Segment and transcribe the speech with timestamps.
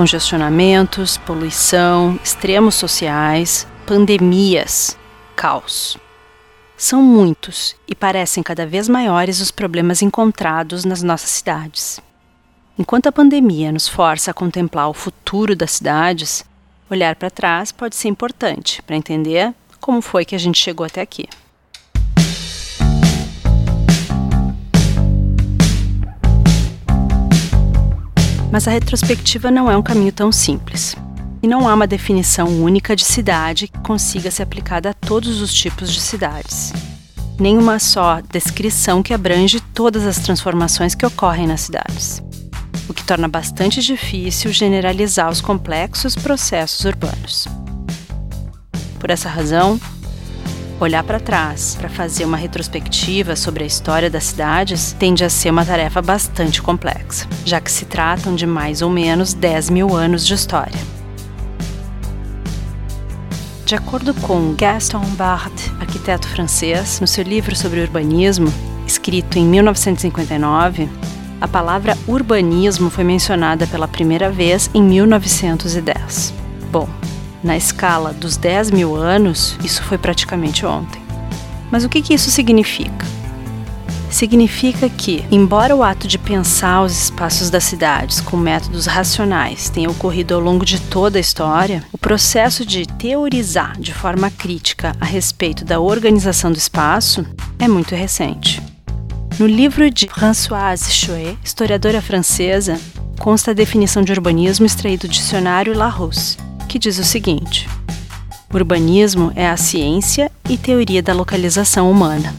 [0.00, 4.96] congestionamentos, poluição, extremos sociais, pandemias,
[5.36, 5.98] caos.
[6.74, 12.00] São muitos e parecem cada vez maiores os problemas encontrados nas nossas cidades.
[12.78, 16.46] Enquanto a pandemia nos força a contemplar o futuro das cidades,
[16.88, 21.02] olhar para trás pode ser importante para entender como foi que a gente chegou até
[21.02, 21.28] aqui.
[28.52, 30.96] Mas a retrospectiva não é um caminho tão simples.
[31.42, 35.54] E não há uma definição única de cidade que consiga ser aplicada a todos os
[35.54, 36.72] tipos de cidades.
[37.38, 42.22] Nem uma só descrição que abrange todas as transformações que ocorrem nas cidades.
[42.88, 47.46] O que torna bastante difícil generalizar os complexos processos urbanos.
[48.98, 49.80] Por essa razão,
[50.84, 55.50] olhar para trás para fazer uma retrospectiva sobre a história das cidades tende a ser
[55.50, 60.26] uma tarefa bastante complexa, já que se tratam de mais ou menos 10 mil anos
[60.26, 60.80] de história.
[63.64, 68.52] De acordo com Gaston Bard, arquiteto francês, no seu livro sobre urbanismo,
[68.84, 70.88] escrito em 1959,
[71.40, 76.34] a palavra urbanismo foi mencionada pela primeira vez em 1910.
[76.72, 76.88] Bom,
[77.42, 81.00] na escala dos 10 mil anos, isso foi praticamente ontem.
[81.70, 83.06] Mas o que, que isso significa?
[84.10, 89.88] Significa que, embora o ato de pensar os espaços das cidades com métodos racionais tenha
[89.88, 95.04] ocorrido ao longo de toda a história, o processo de teorizar de forma crítica a
[95.04, 97.24] respeito da organização do espaço
[97.56, 98.60] é muito recente.
[99.38, 102.80] No livro de Françoise Chouet, historiadora francesa,
[103.18, 106.36] consta a definição de urbanismo extraído do dicionário Larousse,
[106.70, 107.68] que diz o seguinte:
[108.54, 112.32] Urbanismo é a ciência e teoria da localização humana.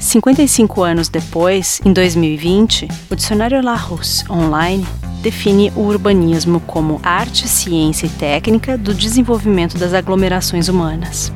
[0.00, 4.84] 55 anos depois, em 2020, o dicionário Larousse Online
[5.22, 11.32] define o urbanismo como arte, ciência e técnica do desenvolvimento das aglomerações humanas.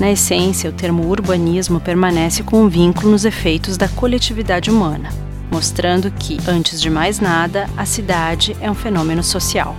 [0.00, 5.10] Na essência, o termo urbanismo permanece com um vínculo nos efeitos da coletividade humana,
[5.52, 9.76] mostrando que, antes de mais nada, a cidade é um fenômeno social.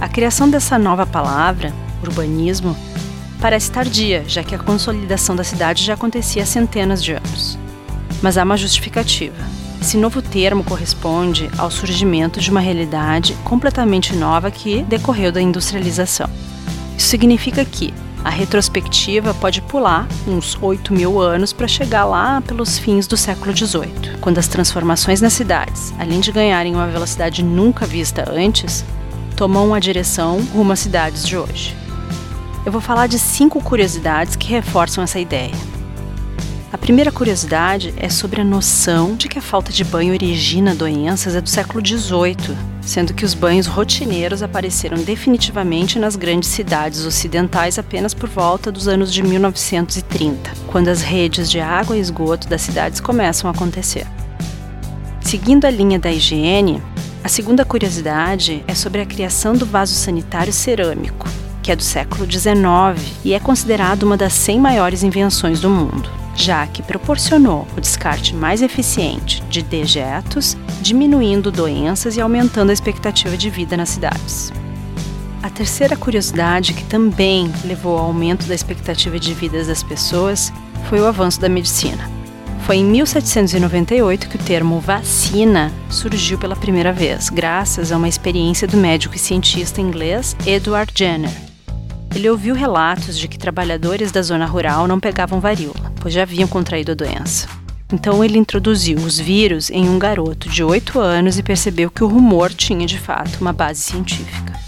[0.00, 2.76] A criação dessa nova palavra, urbanismo,
[3.40, 7.58] parece tardia, já que a consolidação da cidade já acontecia há centenas de anos.
[8.22, 9.36] Mas há uma justificativa.
[9.80, 16.28] Esse novo termo corresponde ao surgimento de uma realidade completamente nova que decorreu da industrialização.
[16.96, 22.76] Isso significa que a retrospectiva pode pular uns 8 mil anos para chegar lá pelos
[22.78, 27.86] fins do século XVIII, quando as transformações nas cidades, além de ganharem uma velocidade nunca
[27.86, 28.84] vista antes,
[29.36, 31.76] tomam a direção rumo às cidades de hoje.
[32.64, 35.54] Eu vou falar de cinco curiosidades que reforçam essa ideia.
[36.72, 41.36] A primeira curiosidade é sobre a noção de que a falta de banho origina doenças
[41.36, 47.78] é do século XVIII, sendo que os banhos rotineiros apareceram definitivamente nas grandes cidades ocidentais
[47.78, 52.62] apenas por volta dos anos de 1930, quando as redes de água e esgoto das
[52.62, 54.06] cidades começam a acontecer.
[55.20, 56.82] Seguindo a linha da higiene,
[57.26, 61.28] a segunda curiosidade é sobre a criação do vaso sanitário cerâmico,
[61.60, 66.08] que é do século XIX e é considerado uma das 100 maiores invenções do mundo,
[66.36, 73.36] já que proporcionou o descarte mais eficiente de dejetos, diminuindo doenças e aumentando a expectativa
[73.36, 74.52] de vida nas cidades.
[75.42, 80.52] A terceira curiosidade, que também levou ao aumento da expectativa de vida das pessoas,
[80.88, 82.15] foi o avanço da medicina.
[82.66, 88.66] Foi em 1798 que o termo vacina surgiu pela primeira vez, graças a uma experiência
[88.66, 91.30] do médico e cientista inglês Edward Jenner.
[92.12, 96.48] Ele ouviu relatos de que trabalhadores da zona rural não pegavam varíola, pois já haviam
[96.48, 97.46] contraído a doença.
[97.92, 102.08] Então ele introduziu os vírus em um garoto de 8 anos e percebeu que o
[102.08, 104.66] rumor tinha de fato uma base científica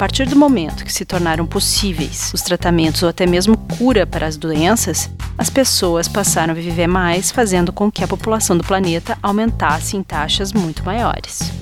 [0.00, 4.34] partir do momento que se tornaram possíveis os tratamentos ou até mesmo cura para as
[4.34, 9.98] doenças, as pessoas passaram a viver mais, fazendo com que a população do planeta aumentasse
[9.98, 11.52] em taxas muito maiores.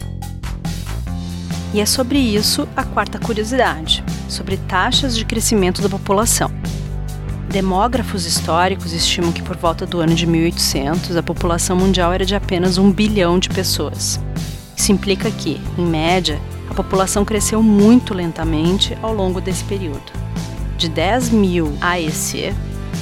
[1.75, 6.49] E é sobre isso a quarta curiosidade, sobre taxas de crescimento da população.
[7.49, 12.37] Demógrafos históricos estimam que por volta do ano de 1800 a população mundial era de
[12.37, 14.21] apenas um bilhão de pessoas.
[14.77, 16.41] Isso implica que, em média,
[16.71, 20.13] a população cresceu muito lentamente ao longo desse período.
[20.77, 22.55] De 10 mil AEC,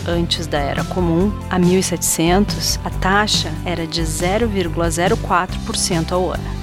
[0.07, 6.57] antes da Era Comum, a 1700, a taxa era de 0,04% ao ano.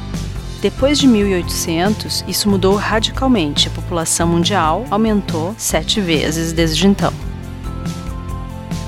[0.62, 3.68] Depois de 1800, isso mudou radicalmente.
[3.68, 7.12] A população mundial aumentou sete vezes desde então.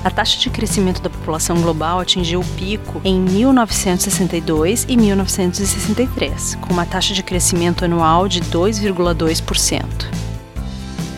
[0.06, 6.72] A taxa de crescimento da população global atingiu o pico em 1962 e 1963, com
[6.72, 9.84] uma taxa de crescimento anual de 2,2%.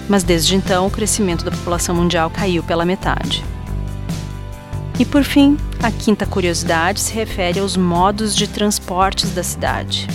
[0.08, 3.44] Mas desde então, o crescimento da população mundial caiu pela metade.
[4.98, 10.08] E por fim, a quinta curiosidade se refere aos modos de transportes da cidade.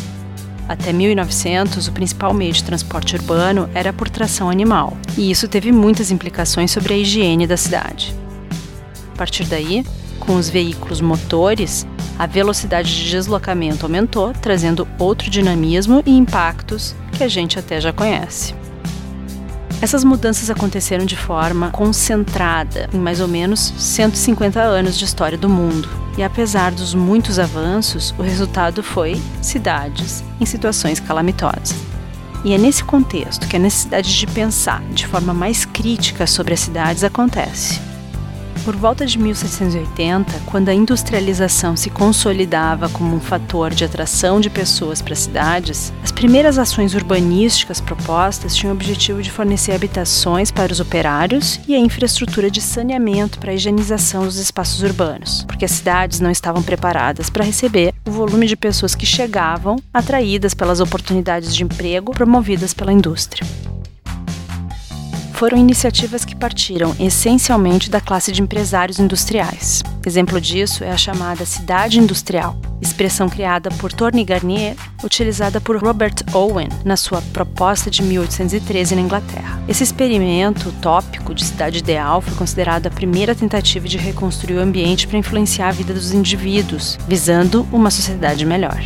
[0.67, 5.71] Até 1900, o principal meio de transporte urbano era por tração animal, e isso teve
[5.71, 8.22] muitas implicações sobre a higiene da cidade.
[9.13, 9.85] A partir daí,
[10.19, 11.85] com os veículos motores,
[12.17, 17.93] a velocidade de deslocamento aumentou, trazendo outro dinamismo e impactos que a gente até já
[17.93, 18.55] conhece.
[19.81, 25.49] Essas mudanças aconteceram de forma concentrada em mais ou menos 150 anos de história do
[25.49, 25.89] mundo.
[26.17, 31.75] E apesar dos muitos avanços, o resultado foi cidades em situações calamitosas.
[32.45, 36.61] E é nesse contexto que a necessidade de pensar de forma mais crítica sobre as
[36.61, 37.92] cidades acontece.
[38.63, 44.49] Por volta de 1780, quando a industrialização se consolidava como um fator de atração de
[44.49, 50.71] pessoas para cidades, as primeiras ações urbanísticas propostas tinham o objetivo de fornecer habitações para
[50.71, 55.71] os operários e a infraestrutura de saneamento para a higienização dos espaços urbanos, porque as
[55.71, 61.53] cidades não estavam preparadas para receber o volume de pessoas que chegavam, atraídas pelas oportunidades
[61.53, 63.45] de emprego promovidas pela indústria
[65.43, 69.83] foram iniciativas que partiram essencialmente da classe de empresários industriais.
[70.05, 76.15] Exemplo disso é a chamada cidade industrial, expressão criada por Tony Garnier, utilizada por Robert
[76.31, 79.61] Owen na sua proposta de 1813 na Inglaterra.
[79.67, 85.05] Esse experimento utópico de cidade ideal foi considerado a primeira tentativa de reconstruir o ambiente
[85.09, 88.81] para influenciar a vida dos indivíduos, visando uma sociedade melhor.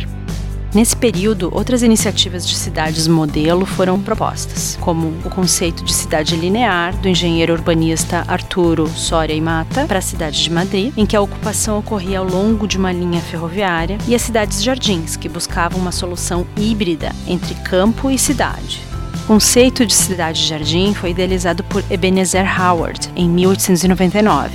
[0.74, 6.94] Nesse período, outras iniciativas de cidades modelo foram propostas, como o conceito de cidade linear
[6.98, 11.22] do engenheiro urbanista Arturo Soria e Mata para a cidade de Madrid, em que a
[11.22, 15.92] ocupação ocorria ao longo de uma linha ferroviária, e as cidades jardins, que buscavam uma
[15.92, 18.82] solução híbrida entre campo e cidade.
[19.24, 24.50] O conceito de cidade-jardim foi idealizado por Ebenezer Howard em 1899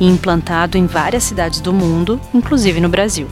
[0.00, 3.28] e implantado em várias cidades do mundo, inclusive no Brasil.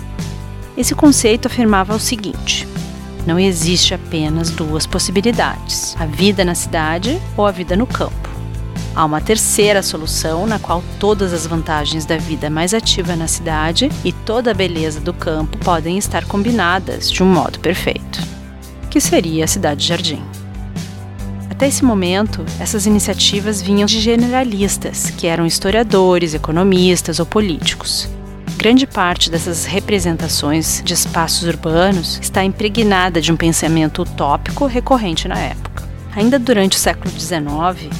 [0.80, 2.66] Esse conceito afirmava o seguinte:
[3.26, 8.30] não existe apenas duas possibilidades, a vida na cidade ou a vida no campo.
[8.96, 13.90] Há uma terceira solução na qual todas as vantagens da vida mais ativa na cidade
[14.02, 18.18] e toda a beleza do campo podem estar combinadas de um modo perfeito,
[18.88, 20.22] que seria a cidade-jardim.
[21.50, 28.08] Até esse momento, essas iniciativas vinham de generalistas, que eram historiadores, economistas ou políticos.
[28.60, 35.38] Grande parte dessas representações de espaços urbanos está impregnada de um pensamento utópico recorrente na
[35.38, 35.88] época.
[36.14, 37.90] Ainda durante o século XIX,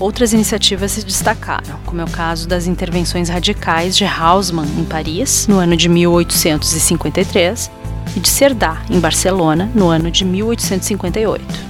[0.00, 5.46] outras iniciativas se destacaram, como é o caso das intervenções radicais de Haussmann em Paris,
[5.46, 7.70] no ano de 1853,
[8.16, 11.67] e de Cerdà, em Barcelona, no ano de 1858.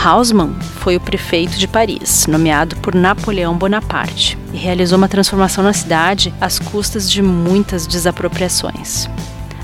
[0.00, 5.72] Haussmann foi o prefeito de Paris, nomeado por Napoleão Bonaparte, e realizou uma transformação na
[5.72, 9.08] cidade às custas de muitas desapropriações.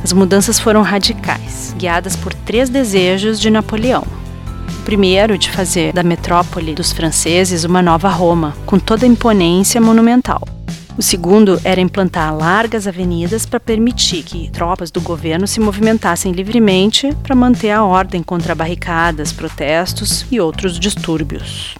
[0.03, 4.05] As mudanças foram radicais, guiadas por três desejos de Napoleão.
[4.81, 9.81] O primeiro, de fazer da metrópole dos franceses uma nova Roma, com toda a imponência
[9.81, 10.43] monumental.
[10.97, 17.13] O segundo era implantar largas avenidas para permitir que tropas do governo se movimentassem livremente
[17.23, 21.75] para manter a ordem contra barricadas, protestos e outros distúrbios.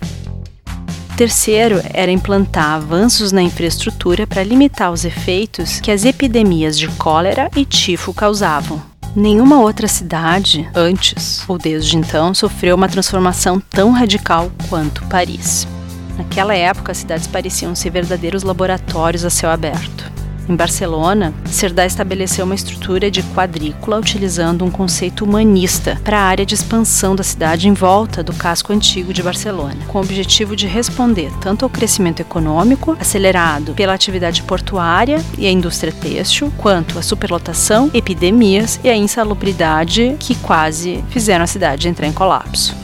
[1.13, 6.89] O terceiro era implantar avanços na infraestrutura para limitar os efeitos que as epidemias de
[6.89, 8.83] cólera e tifo causavam.
[9.15, 15.69] Nenhuma outra cidade, antes ou desde então, sofreu uma transformação tão radical quanto Paris.
[16.17, 20.15] Naquela época, as cidades pareciam ser verdadeiros laboratórios a céu aberto.
[20.49, 26.45] Em Barcelona, Cerdá estabeleceu uma estrutura de quadrícula utilizando um conceito humanista para a área
[26.45, 30.67] de expansão da cidade em volta do casco antigo de Barcelona, com o objetivo de
[30.67, 37.03] responder tanto ao crescimento econômico, acelerado pela atividade portuária e a indústria têxtil, quanto à
[37.03, 42.84] superlotação, epidemias e a insalubridade que quase fizeram a cidade entrar em colapso.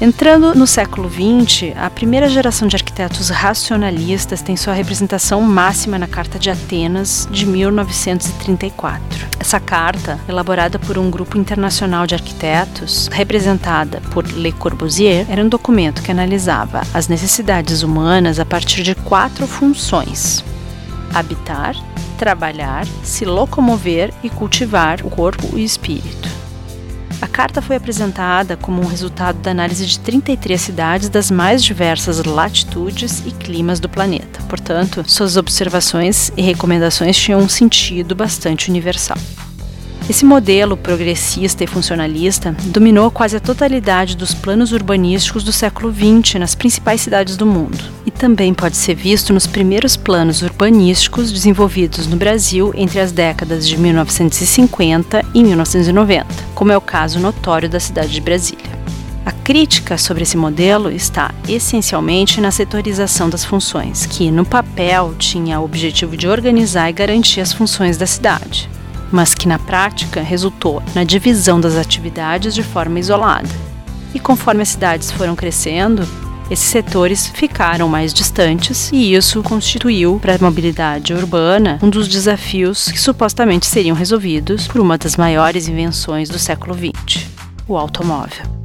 [0.00, 6.06] Entrando no século XX, a primeira geração de arquitetos racionalistas tem sua representação máxima na
[6.06, 9.26] Carta de Atenas de 1934.
[9.40, 15.48] Essa carta, elaborada por um grupo internacional de arquitetos, representada por Le Corbusier, era um
[15.48, 20.44] documento que analisava as necessidades humanas a partir de quatro funções:
[21.12, 21.74] habitar,
[22.16, 26.37] trabalhar, se locomover e cultivar o corpo e espírito.
[27.20, 32.24] A carta foi apresentada como um resultado da análise de 33 cidades das mais diversas
[32.24, 34.40] latitudes e climas do planeta.
[34.48, 39.18] Portanto, suas observações e recomendações tinham um sentido bastante universal.
[40.08, 46.36] Esse modelo progressista e funcionalista dominou quase a totalidade dos planos urbanísticos do século XX
[46.36, 52.06] nas principais cidades do mundo e também pode ser visto nos primeiros planos urbanísticos desenvolvidos
[52.06, 57.78] no Brasil entre as décadas de 1950 e 1990, como é o caso notório da
[57.78, 58.78] cidade de Brasília.
[59.26, 65.60] A crítica sobre esse modelo está essencialmente na setorização das funções, que, no papel, tinha
[65.60, 68.70] o objetivo de organizar e garantir as funções da cidade
[69.12, 73.48] mas que na prática resultou na divisão das atividades de forma isolada.
[74.14, 76.06] E conforme as cidades foram crescendo,
[76.50, 82.90] esses setores ficaram mais distantes e isso constituiu para a mobilidade urbana um dos desafios
[82.90, 87.26] que supostamente seriam resolvidos por uma das maiores invenções do século XX,
[87.66, 88.57] o automóvel.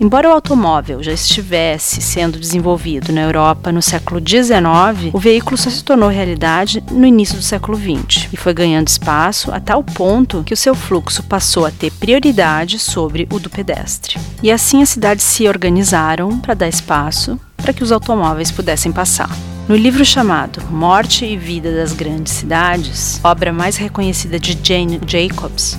[0.00, 5.68] Embora o automóvel já estivesse sendo desenvolvido na Europa no século XIX, o veículo só
[5.68, 10.42] se tornou realidade no início do século XX e foi ganhando espaço a tal ponto
[10.42, 14.18] que o seu fluxo passou a ter prioridade sobre o do pedestre.
[14.42, 19.28] E assim as cidades se organizaram para dar espaço para que os automóveis pudessem passar.
[19.68, 25.78] No livro chamado Morte e Vida das Grandes Cidades, obra mais reconhecida de Jane Jacobs,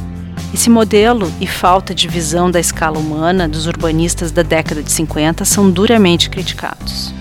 [0.54, 5.46] esse modelo e falta de visão da escala humana dos urbanistas da década de 50
[5.46, 7.14] são duramente criticados.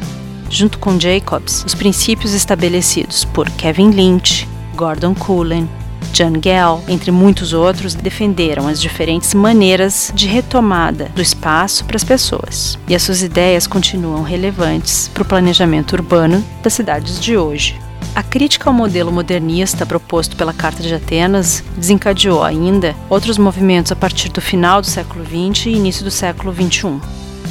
[0.49, 5.68] Junto com Jacobs, os princípios estabelecidos por Kevin Lynch, Gordon Cullen,
[6.12, 12.04] John Gell, entre muitos outros, defenderam as diferentes maneiras de retomada do espaço para as
[12.04, 12.78] pessoas.
[12.88, 17.78] E as suas ideias continuam relevantes para o planejamento urbano das cidades de hoje.
[18.14, 23.97] A crítica ao modelo modernista proposto pela Carta de Atenas desencadeou ainda outros movimentos a
[23.97, 27.00] partir do final do século XX e início do século XXI.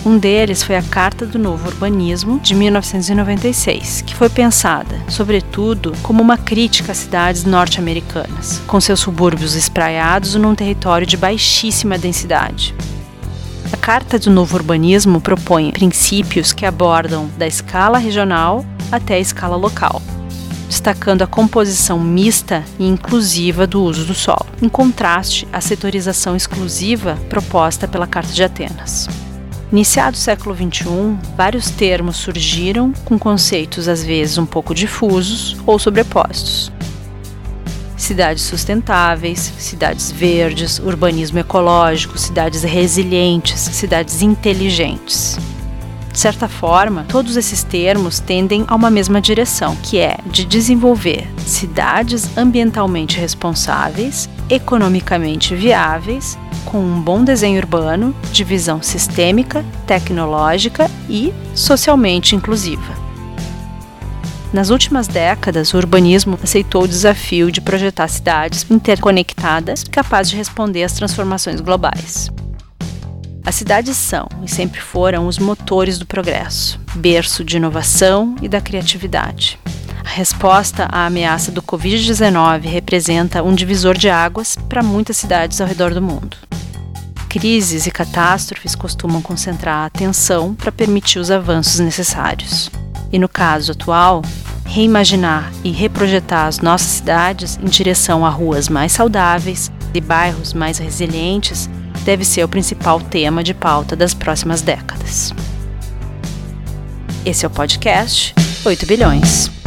[0.06, 6.22] Um deles foi a Carta do Novo Urbanismo, de 1996, que foi pensada, sobretudo, como
[6.22, 12.74] uma crítica às cidades norte-americanas, com seus subúrbios espraiados num território de baixíssima densidade.
[13.74, 19.58] A Carta do Novo Urbanismo propõe princípios que abordam da escala regional até a escala
[19.58, 20.02] local,
[20.70, 27.18] destacando a composição mista e inclusiva do uso do solo, em contraste à setorização exclusiva
[27.28, 29.10] proposta pela Carta de Atenas.
[29.72, 35.80] Iniciado o século XXI, vários termos surgiram com conceitos às vezes um pouco difusos ou
[35.80, 36.72] sobrepostos.
[37.98, 45.38] Cidades sustentáveis, cidades verdes, urbanismo ecológico, cidades resilientes, cidades inteligentes.
[46.20, 51.26] De certa forma, todos esses termos tendem a uma mesma direção, que é de desenvolver
[51.46, 61.34] cidades ambientalmente responsáveis, economicamente viáveis, com um bom desenho urbano, de visão sistêmica, tecnológica e
[61.56, 62.94] socialmente inclusiva.
[64.52, 70.84] Nas últimas décadas, o urbanismo aceitou o desafio de projetar cidades interconectadas capazes de responder
[70.84, 72.30] às transformações globais.
[73.50, 78.62] As cidades são e sempre foram os motores do progresso, berço de inovação e da
[78.62, 79.58] criatividade.
[80.06, 85.66] A resposta à ameaça do Covid-19 representa um divisor de águas para muitas cidades ao
[85.66, 86.38] redor do mundo.
[87.28, 92.70] Crises e catástrofes costumam concentrar a atenção para permitir os avanços necessários.
[93.12, 94.22] E no caso atual,
[94.64, 100.78] reimaginar e reprojetar as nossas cidades em direção a ruas mais saudáveis e bairros mais
[100.78, 101.68] resilientes
[102.10, 105.32] deve ser o principal tema de pauta das próximas décadas.
[107.24, 108.34] Esse é o podcast
[108.66, 109.59] 8 bilhões.